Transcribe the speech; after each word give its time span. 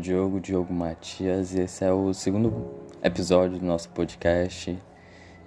Diogo, 0.00 0.40
Diogo 0.40 0.72
Matias, 0.72 1.54
e 1.54 1.60
esse 1.60 1.84
é 1.84 1.92
o 1.92 2.14
segundo 2.14 2.70
episódio 3.02 3.58
do 3.58 3.66
nosso 3.66 3.90
podcast. 3.90 4.78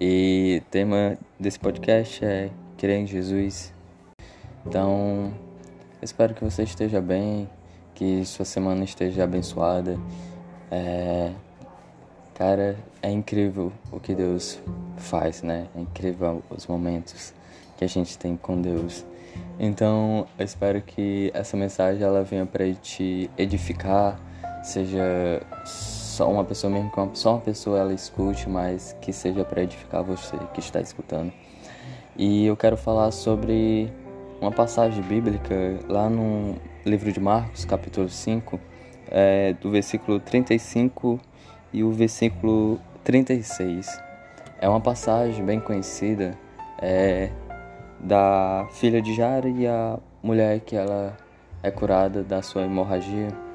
E 0.00 0.62
o 0.62 0.70
tema 0.70 1.18
desse 1.38 1.58
podcast 1.58 2.24
é 2.24 2.50
Crer 2.78 3.00
em 3.00 3.06
Jesus. 3.06 3.74
Então, 4.64 5.34
espero 6.00 6.32
que 6.32 6.44
você 6.44 6.62
esteja 6.62 7.00
bem, 7.00 7.50
que 7.92 8.24
sua 8.24 8.44
semana 8.44 8.84
esteja 8.84 9.24
abençoada. 9.24 9.98
É, 10.70 11.32
cara, 12.34 12.76
é 13.02 13.10
incrível 13.10 13.72
o 13.90 13.98
que 13.98 14.14
Deus 14.14 14.60
faz, 14.96 15.42
né? 15.42 15.66
É 15.74 15.80
incrível 15.80 16.40
os 16.48 16.68
momentos 16.68 17.34
que 17.76 17.84
a 17.84 17.88
gente 17.88 18.16
tem 18.16 18.36
com 18.36 18.62
Deus. 18.62 19.04
Então, 19.58 20.26
eu 20.38 20.44
espero 20.44 20.80
que 20.80 21.32
essa 21.34 21.56
mensagem 21.56 22.02
ela 22.02 22.22
venha 22.22 22.46
para 22.46 22.72
te 22.74 23.28
edificar, 23.36 24.20
seja 24.66 25.42
só 25.64 26.30
uma 26.30 26.44
pessoa 26.44 26.72
mesmo 26.72 26.90
que 26.90 27.18
só 27.18 27.34
uma 27.34 27.40
pessoa 27.40 27.78
ela 27.78 27.92
escute, 27.92 28.48
mas 28.48 28.96
que 29.00 29.12
seja 29.12 29.44
para 29.44 29.62
edificar 29.62 30.02
você 30.02 30.36
que 30.52 30.60
está 30.60 30.80
escutando. 30.80 31.32
E 32.16 32.46
eu 32.46 32.56
quero 32.56 32.76
falar 32.76 33.10
sobre 33.10 33.92
uma 34.40 34.50
passagem 34.50 35.02
bíblica 35.02 35.78
lá 35.88 36.10
no 36.10 36.56
livro 36.84 37.12
de 37.12 37.20
Marcos, 37.20 37.64
capítulo 37.64 38.08
5, 38.08 38.58
é, 39.08 39.52
do 39.54 39.70
versículo 39.70 40.18
35 40.18 41.20
e 41.72 41.84
o 41.84 41.92
versículo 41.92 42.80
36. 43.04 44.00
É 44.60 44.68
uma 44.68 44.80
passagem 44.80 45.44
bem 45.44 45.60
conhecida, 45.60 46.36
é, 46.80 47.30
da 48.00 48.66
filha 48.72 49.00
de 49.00 49.14
Jairo 49.14 49.48
e 49.48 49.66
a 49.66 49.98
mulher 50.22 50.60
que 50.60 50.74
ela 50.74 51.16
é 51.62 51.70
curada 51.70 52.22
da 52.22 52.42
sua 52.42 52.62
hemorragia. 52.62 53.45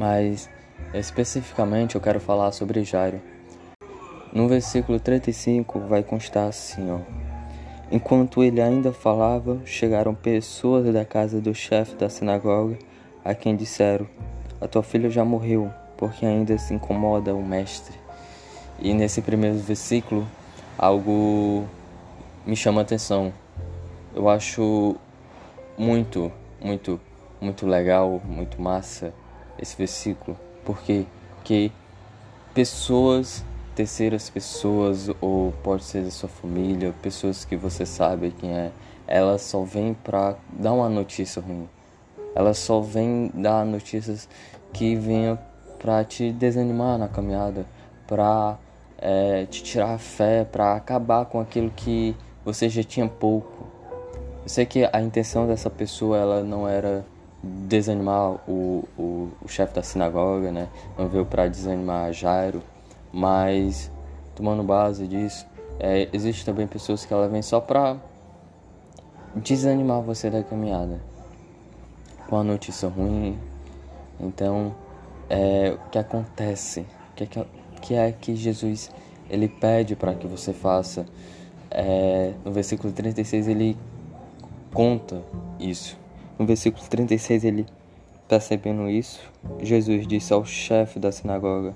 Mas 0.00 0.48
especificamente 0.94 1.94
eu 1.94 2.00
quero 2.00 2.18
falar 2.18 2.52
sobre 2.52 2.82
Jairo. 2.82 3.20
No 4.32 4.48
versículo 4.48 4.98
35 4.98 5.78
vai 5.80 6.02
constar 6.02 6.48
assim, 6.48 6.90
ó. 6.90 7.00
Enquanto 7.92 8.42
ele 8.42 8.62
ainda 8.62 8.94
falava, 8.94 9.60
chegaram 9.66 10.14
pessoas 10.14 10.90
da 10.90 11.04
casa 11.04 11.38
do 11.38 11.54
chefe 11.54 11.96
da 11.96 12.08
sinagoga, 12.08 12.78
a 13.22 13.34
quem 13.34 13.54
disseram: 13.54 14.06
A 14.58 14.66
tua 14.66 14.82
filha 14.82 15.10
já 15.10 15.22
morreu, 15.22 15.70
porque 15.98 16.24
ainda 16.24 16.56
se 16.56 16.72
incomoda 16.72 17.34
o 17.34 17.44
mestre. 17.44 17.94
E 18.78 18.94
nesse 18.94 19.20
primeiro 19.20 19.58
versículo, 19.58 20.26
algo 20.78 21.66
me 22.46 22.56
chama 22.56 22.80
a 22.80 22.84
atenção. 22.84 23.34
Eu 24.14 24.30
acho 24.30 24.96
muito, 25.76 26.32
muito, 26.58 26.98
muito 27.38 27.66
legal, 27.66 28.18
muito 28.24 28.62
massa 28.62 29.12
esse 29.58 29.76
versículo, 29.76 30.36
porque 30.64 31.06
que 31.44 31.72
pessoas, 32.54 33.44
terceiras 33.74 34.28
pessoas, 34.28 35.10
ou 35.20 35.52
pode 35.62 35.84
ser 35.84 36.02
da 36.02 36.10
sua 36.10 36.28
família, 36.28 36.94
pessoas 37.02 37.44
que 37.44 37.56
você 37.56 37.86
sabe 37.86 38.32
quem 38.38 38.52
é, 38.52 38.72
elas 39.06 39.42
só 39.42 39.62
vêm 39.62 39.94
para 39.94 40.36
dar 40.52 40.72
uma 40.72 40.88
notícia 40.88 41.42
ruim. 41.42 41.68
Elas 42.34 42.58
só 42.58 42.80
vêm 42.80 43.30
dar 43.34 43.64
notícias 43.64 44.28
que 44.72 44.94
venham 44.94 45.38
para 45.78 46.04
te 46.04 46.30
desanimar 46.32 46.98
na 46.98 47.08
caminhada, 47.08 47.66
para 48.06 48.58
é, 48.98 49.46
te 49.46 49.62
tirar 49.62 49.94
a 49.94 49.98
fé, 49.98 50.44
para 50.44 50.74
acabar 50.74 51.24
com 51.24 51.40
aquilo 51.40 51.70
que 51.70 52.14
você 52.44 52.68
já 52.68 52.82
tinha 52.82 53.08
pouco. 53.08 53.66
Eu 54.42 54.48
sei 54.48 54.66
que 54.66 54.88
a 54.92 55.00
intenção 55.00 55.46
dessa 55.46 55.70
pessoa 55.70 56.16
ela 56.16 56.42
não 56.42 56.68
era 56.68 57.04
desanimar 57.42 58.32
o, 58.48 58.88
o, 58.98 59.28
o 59.42 59.48
chefe 59.48 59.74
da 59.74 59.82
sinagoga, 59.82 60.50
né? 60.52 60.68
Não 60.98 61.08
veio 61.08 61.24
para 61.24 61.48
desanimar 61.48 62.12
Jairo, 62.12 62.62
mas 63.12 63.90
tomando 64.34 64.62
base 64.62 65.06
disso, 65.06 65.46
é, 65.78 66.08
existe 66.12 66.44
também 66.44 66.66
pessoas 66.66 67.04
que 67.04 67.12
ela 67.12 67.28
vem 67.28 67.42
só 67.42 67.60
para 67.60 67.96
desanimar 69.34 70.02
você 70.02 70.28
da 70.28 70.42
caminhada 70.42 71.00
com 72.28 72.36
a 72.36 72.44
notícia 72.44 72.88
ruim. 72.88 73.38
Então, 74.18 74.74
é, 75.28 75.72
o 75.72 75.90
que 75.90 75.98
acontece? 75.98 76.80
O 76.80 77.14
que 77.16 77.24
é 77.24 77.46
que, 77.80 77.94
é 77.94 78.12
que 78.12 78.36
Jesus 78.36 78.90
ele 79.28 79.48
pede 79.48 79.96
para 79.96 80.14
que 80.14 80.26
você 80.26 80.52
faça? 80.52 81.06
É, 81.70 82.32
no 82.44 82.52
versículo 82.52 82.92
36 82.92 83.48
ele 83.48 83.76
conta 84.72 85.22
isso. 85.58 85.98
No 86.40 86.46
versículo 86.46 86.82
36 86.88 87.44
ele 87.44 87.66
percebendo 88.26 88.88
isso, 88.88 89.20
Jesus 89.60 90.06
disse 90.06 90.32
ao 90.32 90.42
chefe 90.42 90.98
da 90.98 91.12
sinagoga: 91.12 91.74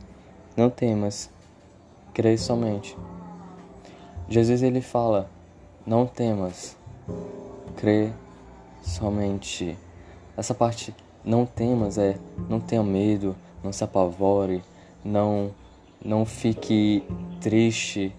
Não 0.57 0.71
temas, 0.71 1.29
crê 2.15 2.39
somente. 2.39 2.97
Jesus 4.27 4.63
ele 4.63 4.81
fala: 4.81 5.29
Não 5.87 6.07
temas, 6.07 6.79
crê 7.77 8.11
somente. 8.83 9.77
Essa 10.35 10.55
parte 10.55 10.95
não 11.23 11.45
temas 11.45 11.99
é 11.99 12.17
não 12.49 12.59
tenha 12.59 12.83
medo, 12.83 13.37
não 13.63 13.71
se 13.71 13.85
apavore, 13.85 14.65
não 15.05 15.51
não 16.03 16.25
fique 16.25 17.05
triste, 17.39 18.17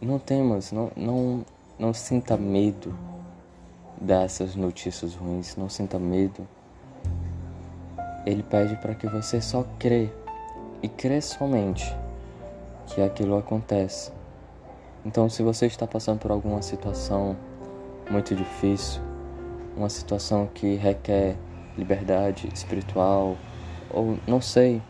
não 0.00 0.18
temas, 0.18 0.72
não, 0.72 0.90
não, 0.96 1.44
não 1.78 1.92
sinta 1.92 2.34
medo 2.34 2.96
dessas 4.00 4.54
notícias 4.54 5.14
ruins, 5.14 5.56
não 5.56 5.68
sinta 5.68 5.98
medo. 5.98 6.46
Ele 8.24 8.42
pede 8.42 8.76
para 8.76 8.94
que 8.94 9.06
você 9.06 9.40
só 9.40 9.64
crê 9.78 10.10
e 10.82 10.88
crê 10.88 11.20
somente 11.20 11.94
que 12.86 13.00
aquilo 13.00 13.36
acontece. 13.36 14.12
Então, 15.04 15.28
se 15.28 15.42
você 15.42 15.66
está 15.66 15.86
passando 15.86 16.18
por 16.18 16.30
alguma 16.30 16.62
situação 16.62 17.36
muito 18.10 18.34
difícil, 18.34 19.00
uma 19.76 19.88
situação 19.88 20.48
que 20.52 20.74
requer 20.74 21.36
liberdade 21.76 22.48
espiritual, 22.52 23.36
ou 23.90 24.18
não 24.26 24.40
sei 24.40 24.82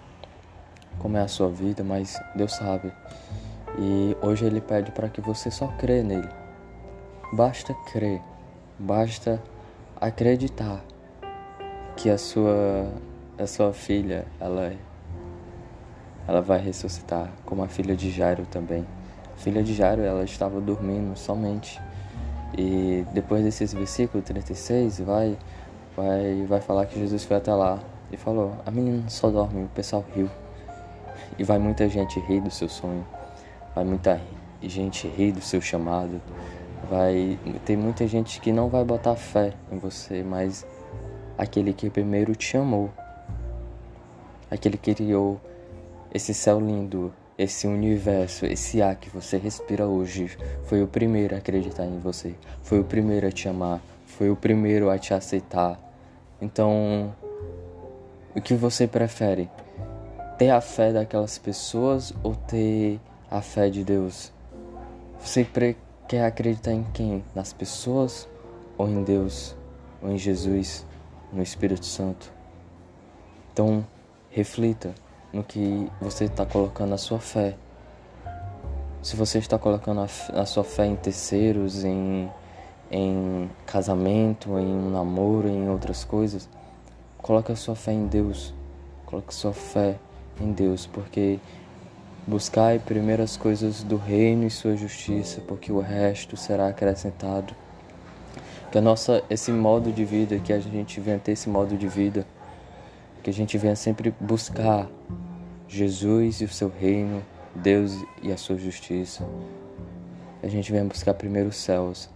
como 0.98 1.16
é 1.16 1.20
a 1.20 1.28
sua 1.28 1.48
vida, 1.48 1.84
mas 1.84 2.18
Deus 2.34 2.52
sabe. 2.54 2.92
E 3.78 4.16
hoje 4.22 4.46
ele 4.46 4.60
pede 4.60 4.90
para 4.92 5.08
que 5.08 5.20
você 5.20 5.50
só 5.50 5.66
crê 5.78 6.02
nele. 6.02 6.28
Basta 7.32 7.74
crer, 7.92 8.22
basta 8.78 9.42
acreditar 10.00 10.84
que 11.96 12.10
a 12.10 12.18
sua 12.18 12.92
a 13.38 13.46
sua 13.46 13.72
filha, 13.72 14.26
ela 14.40 14.72
ela 16.26 16.40
vai 16.40 16.58
ressuscitar, 16.58 17.30
como 17.44 17.62
a 17.62 17.68
filha 17.68 17.94
de 17.94 18.10
Jairo 18.10 18.46
também. 18.46 18.84
A 19.34 19.38
filha 19.38 19.62
de 19.62 19.74
Jairo, 19.74 20.02
ela 20.02 20.24
estava 20.24 20.60
dormindo 20.60 21.16
somente. 21.16 21.80
E 22.56 23.04
depois 23.12 23.44
desses 23.44 23.72
versículos 23.72 24.24
36, 24.26 25.00
vai 25.00 25.38
vai 25.96 26.44
vai 26.46 26.60
falar 26.60 26.86
que 26.86 26.98
Jesus 26.98 27.24
foi 27.24 27.36
até 27.36 27.54
lá 27.54 27.78
e 28.10 28.16
falou: 28.16 28.56
"A 28.64 28.70
menina 28.70 29.08
só 29.08 29.30
dorme". 29.30 29.64
O 29.64 29.68
pessoal 29.68 30.04
riu. 30.14 30.30
E 31.38 31.44
vai 31.44 31.58
muita 31.58 31.88
gente 31.88 32.18
rir 32.20 32.40
do 32.40 32.50
seu 32.50 32.68
sonho. 32.68 33.06
Vai 33.74 33.84
muita 33.84 34.20
gente 34.62 35.06
rir 35.08 35.32
do 35.32 35.40
seu 35.40 35.60
chamado. 35.60 36.20
Vai 36.88 37.38
ter 37.64 37.76
muita 37.76 38.06
gente 38.06 38.40
que 38.40 38.52
não 38.52 38.68
vai 38.68 38.84
botar 38.84 39.16
fé 39.16 39.52
em 39.72 39.78
você, 39.78 40.22
mas 40.22 40.66
aquele 41.36 41.72
que 41.72 41.90
primeiro 41.90 42.34
te 42.34 42.56
amou, 42.56 42.90
aquele 44.50 44.76
que 44.76 44.94
criou 44.94 45.40
esse 46.14 46.32
céu 46.32 46.60
lindo, 46.60 47.12
esse 47.36 47.66
universo, 47.66 48.46
esse 48.46 48.80
ar 48.80 48.96
que 48.96 49.10
você 49.10 49.36
respira 49.36 49.86
hoje, 49.86 50.36
foi 50.64 50.82
o 50.82 50.86
primeiro 50.86 51.34
a 51.34 51.38
acreditar 51.38 51.84
em 51.84 51.98
você, 51.98 52.34
foi 52.62 52.80
o 52.80 52.84
primeiro 52.84 53.26
a 53.26 53.32
te 53.32 53.48
amar, 53.48 53.80
foi 54.06 54.30
o 54.30 54.36
primeiro 54.36 54.88
a 54.88 54.98
te 54.98 55.12
aceitar. 55.12 55.78
Então, 56.40 57.14
o 58.34 58.40
que 58.40 58.54
você 58.54 58.86
prefere? 58.86 59.50
Ter 60.38 60.50
a 60.50 60.60
fé 60.60 60.92
daquelas 60.92 61.36
pessoas 61.36 62.12
ou 62.22 62.34
ter 62.34 63.00
a 63.30 63.42
fé 63.42 63.68
de 63.68 63.82
Deus? 63.82 64.32
Você 65.18 65.44
quer 66.08 66.24
acreditar 66.24 66.72
em 66.72 66.84
quem? 66.92 67.24
Nas 67.34 67.52
pessoas 67.52 68.28
ou 68.78 68.88
em 68.88 69.02
Deus? 69.02 69.56
Ou 70.02 70.10
em 70.10 70.18
Jesus? 70.18 70.86
No 71.32 71.42
Espírito 71.42 71.84
Santo? 71.84 72.32
Então, 73.52 73.84
reflita 74.30 74.94
no 75.32 75.42
que 75.42 75.90
você 76.00 76.24
está 76.24 76.46
colocando 76.46 76.94
a 76.94 76.98
sua 76.98 77.18
fé. 77.18 77.56
Se 79.02 79.16
você 79.16 79.38
está 79.38 79.58
colocando 79.58 80.00
a, 80.00 80.40
a 80.40 80.46
sua 80.46 80.64
fé 80.64 80.86
em 80.86 80.96
terceiros, 80.96 81.84
em, 81.84 82.30
em 82.90 83.50
casamento, 83.66 84.58
em 84.58 84.66
um 84.66 84.90
namoro, 84.90 85.48
em 85.48 85.68
outras 85.68 86.04
coisas, 86.04 86.48
coloque 87.18 87.52
a 87.52 87.56
sua 87.56 87.74
fé 87.74 87.92
em 87.92 88.06
Deus. 88.06 88.54
Coloque 89.04 89.28
a 89.28 89.32
sua 89.32 89.52
fé 89.52 89.98
em 90.40 90.52
Deus, 90.52 90.86
porque 90.86 91.38
Buscai 92.28 92.80
primeiro 92.80 93.22
as 93.22 93.36
coisas 93.36 93.84
do 93.84 93.96
reino 93.96 94.44
e 94.44 94.50
sua 94.50 94.74
justiça, 94.74 95.40
porque 95.46 95.70
o 95.70 95.78
resto 95.78 96.36
será 96.36 96.66
acrescentado. 96.66 97.54
Que 98.72 98.78
a 98.78 98.80
nossa 98.80 99.22
esse 99.30 99.52
modo 99.52 99.92
de 99.92 100.04
vida, 100.04 100.36
que 100.40 100.52
a 100.52 100.58
gente 100.58 100.98
venha 100.98 101.20
ter 101.20 101.32
esse 101.32 101.48
modo 101.48 101.76
de 101.76 101.86
vida, 101.86 102.26
que 103.22 103.30
a 103.30 103.32
gente 103.32 103.56
venha 103.56 103.76
sempre 103.76 104.12
buscar 104.18 104.88
Jesus 105.68 106.40
e 106.40 106.44
o 106.46 106.48
seu 106.48 106.68
reino, 106.68 107.22
Deus 107.54 107.96
e 108.20 108.32
a 108.32 108.36
sua 108.36 108.56
justiça. 108.56 109.24
A 110.42 110.48
gente 110.48 110.72
venha 110.72 110.84
buscar 110.84 111.14
primeiro 111.14 111.50
os 111.50 111.56
céus, 111.56 112.10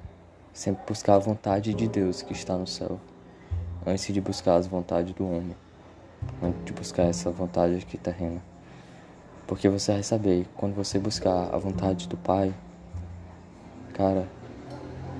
sempre 0.52 0.82
buscar 0.88 1.14
a 1.14 1.18
vontade 1.20 1.72
de 1.72 1.86
Deus 1.86 2.20
que 2.20 2.32
está 2.32 2.56
no 2.56 2.66
céu, 2.66 2.98
antes 3.86 4.12
de 4.12 4.20
buscar 4.20 4.56
as 4.56 4.66
vontades 4.66 5.14
do 5.14 5.24
homem, 5.24 5.54
antes 6.42 6.64
de 6.64 6.72
buscar 6.72 7.04
essa 7.04 7.30
vontade 7.30 7.76
aqui 7.76 7.96
terrena. 7.96 8.42
Porque 9.50 9.68
você 9.68 9.90
vai 9.94 10.02
saber, 10.04 10.46
quando 10.56 10.76
você 10.76 10.96
buscar 10.96 11.52
a 11.52 11.58
vontade 11.58 12.06
do 12.06 12.16
Pai, 12.16 12.54
cara, 13.92 14.28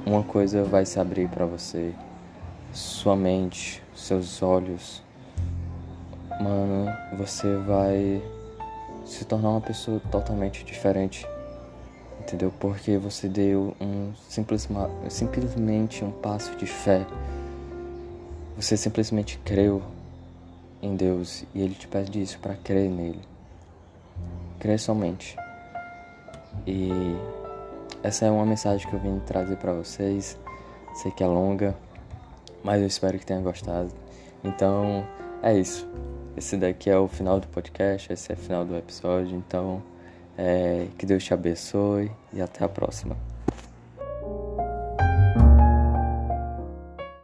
uma 0.07 0.23
coisa 0.23 0.63
vai 0.63 0.87
se 0.87 1.01
abrir 1.01 1.29
para 1.29 1.45
você, 1.45 1.93
sua 2.73 3.17
mente, 3.17 3.83
seus 3.93 4.41
olhos. 4.41 5.03
Mano, 6.41 6.87
você 7.19 7.57
vai 7.57 8.23
se 9.05 9.25
tornar 9.25 9.51
uma 9.51 9.61
pessoa 9.61 10.01
totalmente 10.13 10.65
diferente. 10.65 11.27
Entendeu? 12.21 12.53
Porque 12.61 12.97
você 12.99 13.29
deu 13.29 13.75
um 13.81 14.13
simples, 14.29 14.69
simplesmente 15.09 16.05
um 16.05 16.13
passo 16.13 16.55
de 16.55 16.67
fé. 16.67 17.05
Você 18.55 18.77
simplesmente 18.77 19.41
creu 19.45 19.83
em 20.81 20.95
Deus 20.95 21.45
e 21.53 21.61
ele 21.61 21.75
te 21.75 21.89
pede 21.89 22.23
isso 22.23 22.39
para 22.39 22.55
crer 22.55 22.89
nele. 22.89 23.30
Crer 24.61 24.79
somente. 24.79 25.37
E 26.67 26.91
essa 28.03 28.27
é 28.27 28.31
uma 28.31 28.47
mensagem 28.47 28.89
que 28.89 28.95
eu 28.95 29.01
vim 29.01 29.19
trazer 29.21 29.57
para 29.57 29.73
vocês. 29.73 30.39
Sei 30.95 31.11
que 31.11 31.25
é 31.25 31.27
longa, 31.27 31.75
mas 32.63 32.81
eu 32.81 32.87
espero 32.87 33.19
que 33.19 33.27
tenha 33.27 33.41
gostado. 33.41 33.91
Então, 34.45 35.05
é 35.43 35.59
isso. 35.59 35.89
Esse 36.37 36.57
daqui 36.57 36.89
é 36.89 36.97
o 36.97 37.09
final 37.09 37.41
do 37.41 37.49
podcast, 37.49 38.13
esse 38.13 38.31
é 38.31 38.35
o 38.35 38.39
final 38.39 38.65
do 38.65 38.77
episódio. 38.77 39.37
Então, 39.37 39.83
é, 40.37 40.87
que 40.97 41.05
Deus 41.05 41.25
te 41.25 41.35
abençoe 41.35 42.11
e 42.33 42.41
até 42.41 42.65
a 42.65 42.69
próxima. 42.69 43.17